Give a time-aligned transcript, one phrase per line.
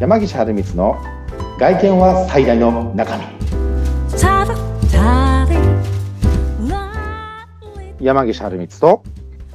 [0.00, 0.96] 山岸春光の
[1.58, 3.24] 外見は最大の中身
[8.04, 9.02] 山岸春光と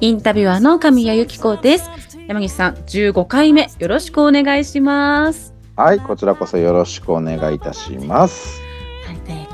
[0.00, 1.88] インタビュアーの神谷由紀子です。
[2.26, 5.52] 山岸さん、15回目よろしくお願いします。
[5.74, 8.61] はいこちらこそよろしくお願いいたします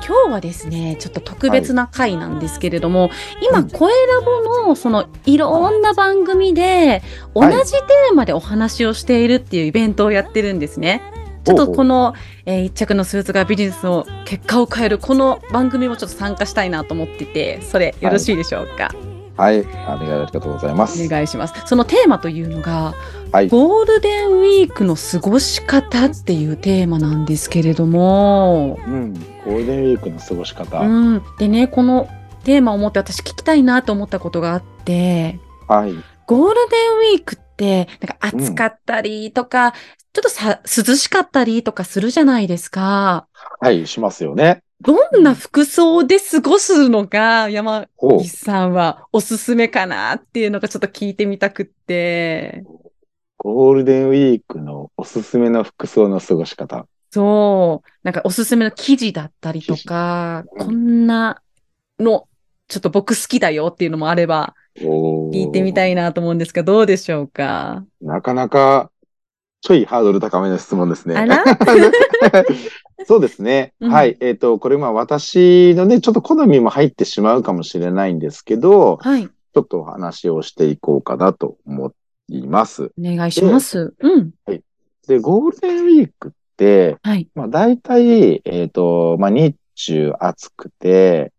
[0.09, 3.11] 今日はですね、ちょっと特別な回なんですけれども、
[3.47, 7.03] 今、うん声ラボのそのいろんな番組で
[7.35, 11.03] 同はいじテーマでお話をしているっていうイベントをやってるんですね。
[11.45, 12.15] ちょっとこの、
[12.47, 18.85] えー一着のスーツがビジネスの結果を変えるこの番組もちょっと参加したいなと思ってて、それよろしいでしょうか？
[18.85, 19.08] はい
[19.39, 19.63] あり
[20.09, 21.03] がとうございます。
[21.03, 21.55] お願いします。
[21.67, 22.95] そのテーマというのが、
[23.31, 23.49] はい。
[23.49, 29.15] ゴールデンウィークの過ごし方っていうテーマなんですけれども、うん。
[29.45, 32.09] ゴールデンウィークの過ごし方、うん、でねこの
[32.45, 35.39] テーマを持って私聞きたいなと思ったことがあって。
[35.69, 35.95] はい。
[36.27, 39.73] ゴールデンウィークってなんか暑かったりとか、
[40.13, 43.29] ちょっとさ涼しかったりとかするじゃないですか。
[43.61, 47.89] はいしますよねどんな服装で過ごすのが山
[48.21, 52.65] 岸さんはおすすめかなっていうのがちょっと聞いてみたくって。
[53.39, 56.87] ゴールデンウィークのおすすめの服装の過ごし方。
[57.11, 57.91] そう。
[58.03, 61.41] なんかおすすめの記事だったりとか、こんな
[61.99, 62.29] の、
[62.67, 67.85] ちょっと僕好きだよっていうのもあれば、聞聞いてみたいなと思うんですが、どうでしょうか？
[68.01, 68.91] なかなか
[69.61, 71.15] ちょいハードル高めの質問ですね。
[73.07, 73.75] そうですね。
[73.81, 74.17] うんはい。
[74.21, 79.27] えっ、と、これまあ私のね、ちょっと好みも入ってしまうかもしれないんですけど、はい。
[79.27, 81.93] ちょっとお話をしていこうかなと思
[82.29, 82.85] います。
[82.85, 83.95] お願いします。
[83.99, 84.31] うん。
[85.07, 87.29] で、ゴールデンウィークって、はい。
[87.35, 91.33] まあ大体、えっ、と、まあ日中暑くて、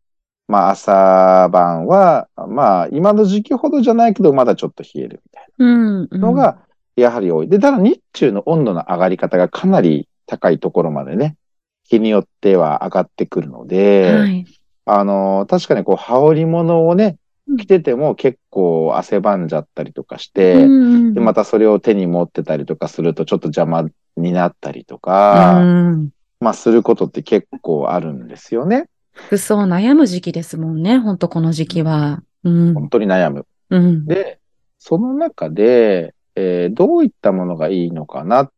[0.48, 6.08] まあ朝晩は、まあ今の時期ほどじゃないけど、まだちょっと冷えるみたいうん。
[6.12, 6.60] なのが、
[7.00, 7.50] やはり多い。
[7.50, 11.36] で、ただ日中の温度の上がり方がかなり高いところまでね、
[11.84, 14.46] 日によっては上がってくるのうん、で、はい。
[14.86, 26.10] あの、確かにこう、羽織物をねうん、着てても結構汗ばんじゃったりとかして、うんで、またそれを手に持ってたりとかするとちょっと邪魔になったりとか、うん
[26.40, 28.88] まあすることって結構あるんですよね。
[29.12, 32.24] 服装悩む時期ですもんね、ほんとこの時期は。
[32.44, 32.74] うん。
[32.74, 33.46] 本当に悩む。
[33.70, 34.06] うん。
[34.06, 34.40] で、
[34.78, 38.52] その中で、えーどういったものがいいのかなっ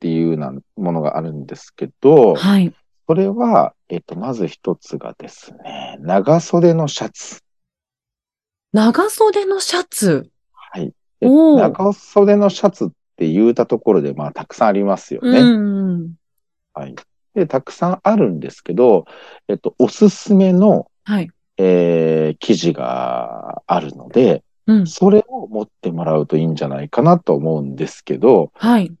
[0.00, 2.74] ていうなものがあるんですけど、はい。
[3.06, 7.42] それは、えっ、と、まず一つがですね、長袖のシャツ。
[8.72, 10.30] 長袖のシャツ？
[10.52, 10.92] はい。
[11.20, 15.40] 長袖のシャツって言うたところで、まあ、たくさんありますよね。
[15.40, 16.14] うん。
[16.74, 16.94] はい。
[17.34, 19.06] で、たくさんあるんですけど、
[19.46, 21.30] えっと、おすすめの、はい。
[21.56, 24.86] えー記事があるので、うん。
[24.86, 28.92] それを持ってもらうといいんじゃないかなと思うんですけど、はい。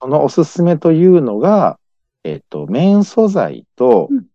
[0.00, 1.78] そのおすすめというのが、
[2.24, 4.26] えっと、綿素材とうん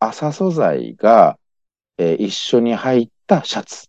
[0.00, 1.38] 麻素材が、
[1.96, 3.88] えー一緒に入ったシャツ。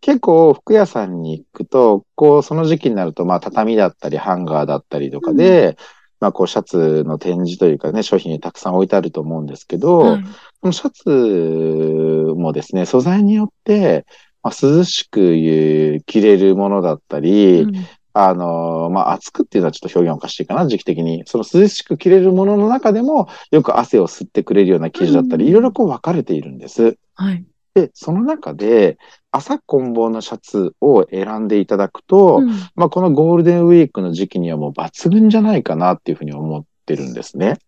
[0.00, 5.76] 結構服屋さんに行くと、こう、その時期になると、まあ、畳だったり、ハンガーだったりとかで、
[6.20, 10.24] まあ、こう、シャツの展示というかね、商品にたくさん置いてあると思うんですけど、はい
[10.62, 14.04] このシャツもですね、素材によって、
[14.42, 17.72] まあ、涼しくえー着れるものだったり、うん
[18.12, 21.22] あの、まあ、暑くっていうのはちょっと表現おかしいかな、時期的に。
[21.26, 26.98] その涼しく着れるものの中でも、よく汗を吸ってくれるような生地だったり、うんいろいろこう分かれているんです。
[27.14, 27.44] はい。
[27.74, 28.98] で、その中で、
[29.30, 37.58] 朝混紡のシャツを選んでいただくと、うんまあ、このゴールデンウィークの時期にはもう抜群じゃないかなっていうふうに思ってるんですね。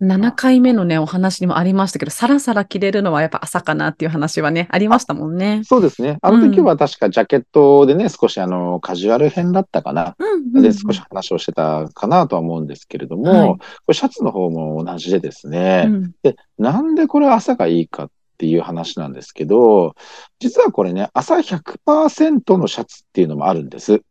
[0.00, 5.62] 7回目のね、お話にもありましたけど、さらさら着れるのはやっぱ朝かなっていう話はね、ありましたもんね。
[5.64, 6.18] そうですね。
[6.22, 10.16] あの時は確かジャケットでね、少しあの、カジュアル編だったかな。
[10.18, 13.58] うんうんで、少し話をしてたかなとは思うんですけれども、はいこ
[13.88, 19.94] れシャツの方も同じでですね、うんで、なんでこれ朝がいいかっていう話なんですけど、
[20.40, 24.02] 実はこれね、朝100%のシャツっていうのもあるんです。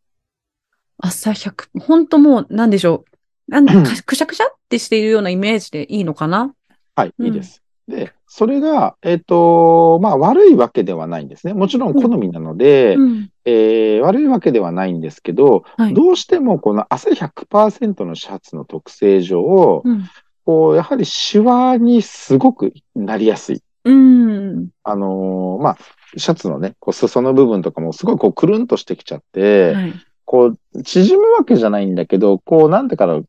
[0.98, 3.11] 朝100、本当もう、なんでしょう。
[3.48, 4.46] なんかくしゃくしゃ？
[4.46, 6.54] ってしているようなイメージでいいのかな？
[6.96, 7.62] はい、うんいいです。
[7.88, 11.52] で、それが、えっ、と、まあ悪いわけではないんですね。
[11.52, 13.30] もちろん好みなので、うん。
[13.44, 15.94] えー悪いわけではないんですけど、はい。
[15.94, 20.04] どうしてもこの朝100%のシャツの特性上、うん。
[20.44, 23.62] こう、やはりシワにすごくなりやすい。
[23.84, 24.68] うん。
[24.84, 25.78] あのーまあ、
[26.16, 29.94] シャツのね、こう裾の部分とかもすごいこうくるんとしてきちゃって、はい。
[30.24, 33.26] こう、縮むわけじゃないんだけど、こう、なんてかな、うーん、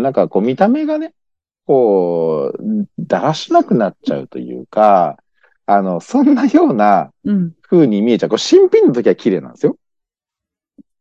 [0.00, 1.14] なんかこう見た目がね、
[1.66, 5.18] こう、だらしなくなっちゃうというか、
[5.66, 7.52] あの、そんなようなうん。
[7.62, 8.30] 風に見えちゃう。
[8.30, 9.76] こう新品の時は綺麗なんですよ。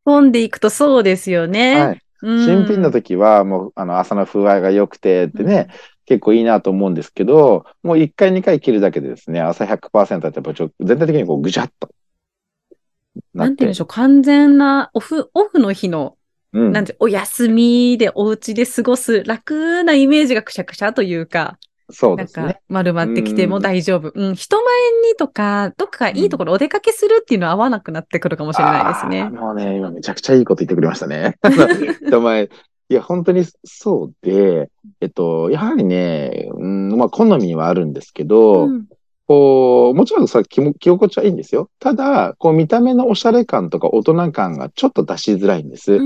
[0.05, 1.75] 飛んでいくとそうですよね。
[1.75, 2.01] はい。
[2.21, 5.69] 新品の時はもうあの朝の風合いが良くてってね、
[6.05, 13.37] 結構いいなと思うんですけど、もう1回2回切るだけでですね、朝100%だとやっぱちょ全体的にこうぐじゃっとなって。
[13.37, 16.17] なんて言うんでしょう、完全なオフ、オフの日の、
[16.53, 21.59] うんなんて、お休みでお家で過ごす楽なイメージがくしゃくしゃというか、なんか
[21.91, 22.61] そうですね。
[22.69, 24.11] 丸まってきても大丈夫。
[24.13, 24.75] うん、人前
[25.11, 29.29] にとか、どっかいいところお出かけするっていうのは合わなくなってくるかもしれないですね。
[29.29, 31.37] もうね、今めちゃくちゃいいこと言ってくれましたね。
[32.05, 32.49] 人前。
[32.91, 34.69] いや、本当にそうで、
[35.01, 38.85] えっと、やはりね、うん、まあ、好みはあるんですけど、うん
[39.29, 41.69] こう、もちろんさ、着心地はいいんですよ。
[41.77, 45.99] ただ、こう、見た目のおしゃれ感とか大人感がちょっと出しづらいんです。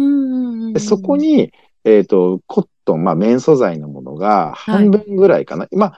[0.74, 1.54] でそこに、
[1.86, 5.70] えっと、コットン、まあ、綿素材のものが半分ぐらいかな。
[5.72, 5.94] ま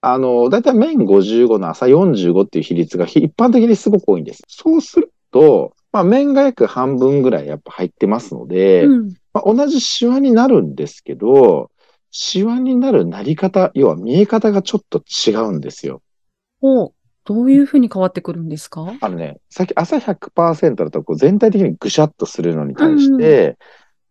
[0.00, 4.42] あ、あの、だいたい綿55の朝45っていう比率がひ一般的にすごく多いんです。
[4.48, 11.70] そうすると、まあ、綿が約半分ぐらいやっぱ入ってますので、うんまあ、同じシワになるんですけど、
[12.10, 16.02] シワになるなり方、要は見え方がちょっと違うんですよ。
[16.64, 16.92] お
[17.26, 18.92] どういうふうに変わってくるんですか？
[19.00, 23.56] あのね、さっき朝100%だとこう全体的にぐしゃっとするのに対して、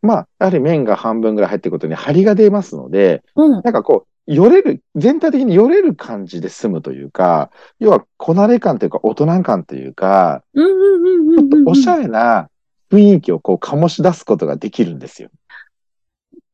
[0.02, 3.52] まあ、やはり麺が半分ぐらい入っていくことに張りが出ますので、うん。
[3.52, 11.50] なんかこう、よれる、全体的によれる感じで済むというか、要はこなれ感というか大人感というか、うんうんうんうんうん。
[11.50, 12.50] ちょっとおしゃれな
[12.92, 15.30] 雰囲気をこう醸し出すことができるんですよ。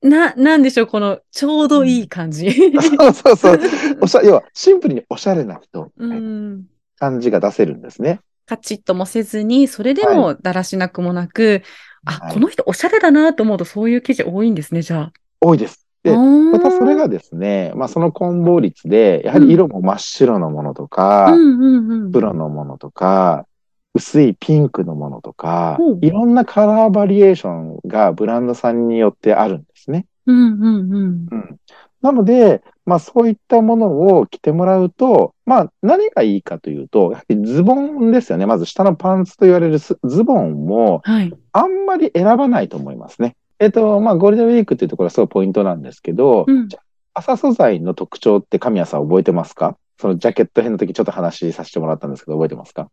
[0.02, 2.52] な、なんでしょう、この、ちょうどいい感じ。
[2.82, 3.60] そうそうそう。
[4.02, 6.66] おしゃ、要はシンプルにおしゃれな人、うん。
[6.98, 8.22] 感じが出せるんですね。
[8.46, 11.64] カチッともせずに、それでもだらしなくもなく、
[12.06, 15.12] あ、はいこの人おしゃれだなと思うとそういう記事多いんですね、じゃ
[15.42, 15.86] 多いです。
[16.06, 16.10] あ。
[16.10, 22.12] でままたそれがですね、まあその混合率で、やはり色も真っ白のものとか、うん。
[22.12, 23.46] 黒のものとか、
[23.94, 30.06] 薄いピンクのものとかほう、いろんなカラーバリエーションがブランドさんによってあるんですね。
[30.26, 31.28] うんうんうん。
[31.32, 31.60] うん。
[32.02, 38.46] なので、まあそういったものを着てもらうと、まあ何がいいかというと、やはりズボンですよね。
[38.46, 41.34] まず下のパンツと言われるスズボンもはい。
[41.52, 43.36] あんまり選ばないと思いますね。
[43.60, 46.70] えっと、まあゴールデンウィークっていうところはすごいポイントなんですけど、うん
[47.16, 49.76] 朝素材の特徴って神谷さん覚えてますか？
[50.00, 52.90] そのジャケット編の時ちょっと話させてもらったんですけど、覚えてますか？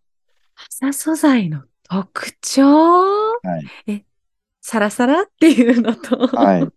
[0.56, 2.64] 朝素材の特徴？
[2.64, 3.34] は
[3.86, 4.04] い。
[4.62, 6.68] サラサラっていうのと、はい。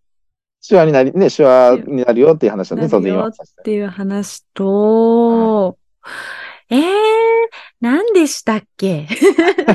[0.62, 3.28] シワになり、ね、シワになるよっていう話をね、当然今。
[3.28, 5.78] ってていう話と、
[6.70, 6.84] えー、
[7.80, 9.08] 何でしたっけ？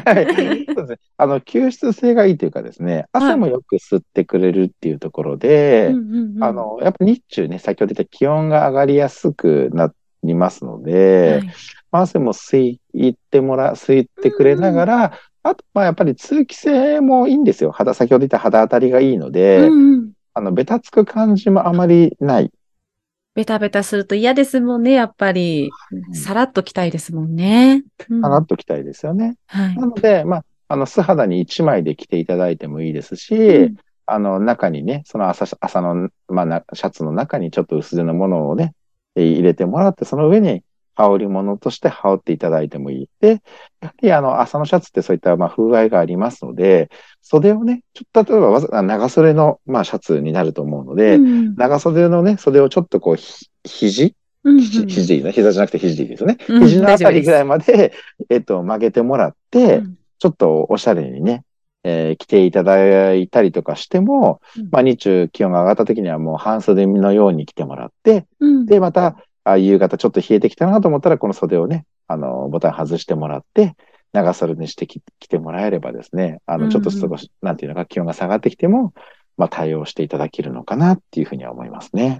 [0.05, 0.67] はい。
[0.67, 0.99] そうですね。
[1.17, 9.93] あの、吸湿性がいいというかですね、汗もよく吸ってくれるっていうところで、うんうんうんあの、やっぱ日中ね、先ほど言った気温が上がりやすくな
[10.23, 11.55] りますので、はいまあ
[11.99, 17.71] 汗も吸いってもら、吸ってくれながら、あと、まあやっぱり通気性もいいんですよ。
[17.71, 22.51] 肌、先ほど言った肌当たりがいいので、うんうんあの、ベタつく感じもあまりない。
[23.35, 25.71] ベタベタすると嫌ですもんね、やっぱり。
[26.13, 27.85] さらっと着たいですもんね。
[28.09, 29.37] うんさらっときたいですよね。
[29.47, 33.77] はいなので、まあ、あの、素肌に1枚で着ていただいてもいいですし、うん
[34.07, 38.75] あの、中にね、その朝、朝の、まあな、シャツの中にちょっと薄手のものをね、
[39.17, 40.63] えー入れてもらって、その上に
[40.95, 43.09] 羽織物として羽織っていただいてもいい。
[43.21, 43.43] で、
[43.81, 51.55] やはりあの、朝のシャツってそういった、まあ、風合いがありますので、袖をね、ちょっと例えばわ長袖の、まあ、シャツになると思うので、うん。
[51.57, 54.15] 長袖のね、袖をちょっとこう、ひ肘？
[54.45, 55.25] うん肘肘でいい？
[55.25, 55.33] ね。
[55.33, 56.37] 膝じゃなくて肘でいいですよね。
[56.49, 57.93] うん肘のあたりぐらい大まで、
[58.29, 59.99] えっと、曲げてもらって、うん。
[60.19, 61.45] ちょっとおしゃれにね、
[61.83, 64.69] えー着ていただいたりとかしても、うん。
[64.71, 68.67] まあ日中気温が上がった時にはもう半袖のように着てもらって、うん。
[68.67, 73.77] で、また、あ夕方ちょっと冷えてきたなと思ったら、この袖をね、あの、ボタン外してもらって、
[74.13, 78.95] 長袖にしてき着てもらえればですね、あの、うんうんちょっと少し、なんていうのか、気温が下がってきても、
[79.37, 82.19] まあ対応していただけるのかなっていうふうには思いますね。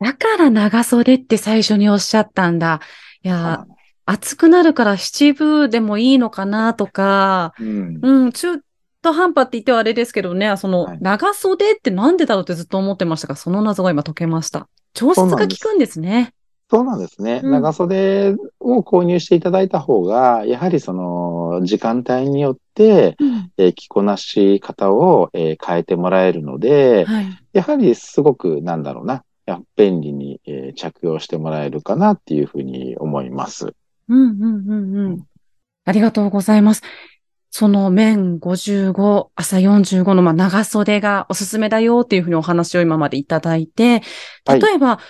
[0.00, 2.80] だから長袖って最初におっしゃったんだ。
[3.22, 3.66] いや、
[4.06, 7.98] 暑くなるから七分でもいいのかなとか、うん。
[8.02, 8.60] うん、中
[9.02, 14.68] 途半端って言ってはあれですけどね、そのはい長袖ってなんでだろうってずっと思ってましたが、その謎が今解けました。
[14.94, 16.34] 調節が効くんですね。
[16.70, 17.40] そうなんですね。
[17.42, 27.26] うん長袖を購入していただいた方が、やはりその時間帯によって、うんえー着こなし方を、えー変えてもらえるので、はい。
[27.52, 33.74] やはりすごく、なんだろうな、や便利に、えー着用してもらえるかなっていうふうに思います。
[34.08, 35.24] うんうんうんうん。
[35.86, 36.82] ありがとうございます。
[37.50, 44.02] その面55、朝45のまあ長袖がおすすめだよっていうふうにお話を今までいただいて、
[44.46, 45.00] はい例えば、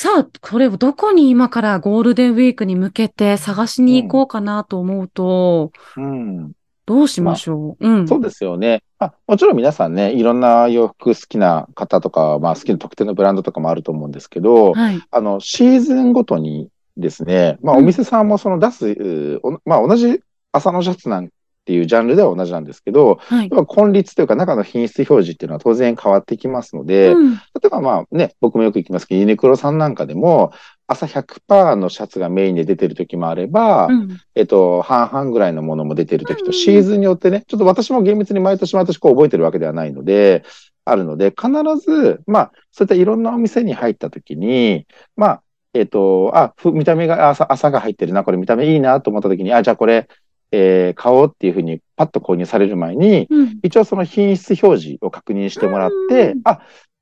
[0.00, 6.52] さあ、これをどこに今からゴールデンウィークに向けて探しに行こうかなと思うと、うん。
[6.86, 8.06] どうしましょう、うん。
[8.06, 8.84] そうですよね。
[9.00, 15.02] まあ、もちろん皆さんね、いろんな洋服好きな方とか、まあ好きな特定のブランドとかもあると思うんですけど、はい。
[15.10, 20.20] あの、シーズンごとにですね、まあうんお店さんもその出す、うーおまあ同じ
[20.52, 21.28] 朝のシャツなん
[21.68, 23.50] ていうジャンルでは同じなんですけど、はい。
[23.50, 27.34] 根率というか中の品質表示っていうのは当然変わってきますので、うん。
[27.34, 30.50] 例えばまあね、僕もよく行きますけど、ユニクロさんなんかでも、
[30.86, 34.18] 朝100%のシャツがメインで出てる時もあれば、うん。
[34.34, 40.42] えっと、半々ぐらいのものも出てる時うんと、シーズンによってね、ちょっと私も厳密に毎年毎年こう覚えてるわけではないので、
[40.86, 41.50] あるので、必
[41.84, 45.42] ず、まあ、そういったいろんなお店に入った時に、まあ、
[45.74, 50.08] えっと、あ、ふ見た目が朝、朝が入ってるな、これ見た目いいなと思った時に、あ、じゃあこれ、
[50.52, 53.58] えー買おうっていうふうにパッと購入される前に、うん。
[53.62, 56.60] 一応その品質表示を確認してもらってうん、あ、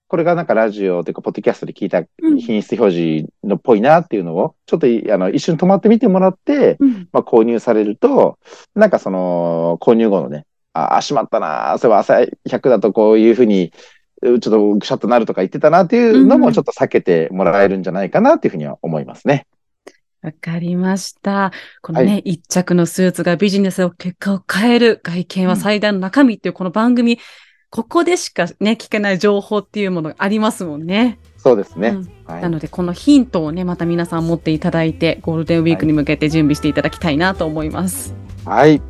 [0.08, 7.08] これがなんかラジオというか、ポッドキャストで聞いたうん品質表示のっぽいなっていうのを、ちょっといあの一瞬止まってみてもらって、うん。
[7.12, 8.38] まあ、購入されると、
[8.74, 12.14] なんかその、購入後のね、あ、あしまったな、そういえば朝
[12.48, 13.72] 100だとこういうふうに、
[14.22, 19.46] うちょっとぐしゃっとなるとか言ってたなっていうのもちょっと避けてもらえるんじゃないかなっていうふうには思いますね。
[20.22, 21.52] わかりました。
[21.82, 27.18] このね、一着のスーツがビジネスを結果を変える外見は最大の中身っていうこの番組、
[27.70, 31.18] ここでしかね、聞けない情報っていうものがありますもんね。
[31.36, 31.88] そうですね。
[31.90, 38.14] うんはいなので、このヒントをね、また皆さん持っていただいて、ゴールデンウィークに向けて準備していただきたいなと思います。
[38.44, 38.82] はい。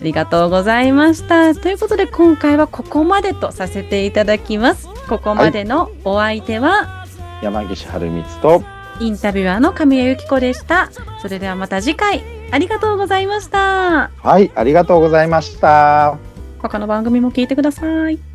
[0.00, 1.54] ありがとうございました。
[1.54, 4.88] ということで、今回はここまでとさせていただきます。
[5.08, 7.06] ここまでのお相手は、
[7.42, 8.64] 山岸春光と、
[9.00, 10.90] インタビュアーの神谷由紀子でした。
[11.20, 14.10] それではまた次回、ありがとうございました。
[14.22, 16.18] はい、ありがとうございました。
[16.60, 18.31] 他の番組も聞いてください。